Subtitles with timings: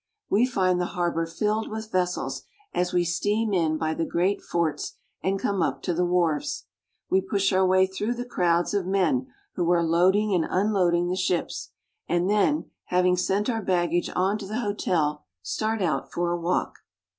[0.31, 2.41] We find the harbor filled with vessels
[2.73, 6.63] as we steam in by the great forts and come up to the wharves.
[7.11, 11.15] We push our way through the crowds of men who are loading and unloading the
[11.15, 11.69] ships,
[12.09, 16.79] and then, having sent our baggage on to the hotel, start out for a walk.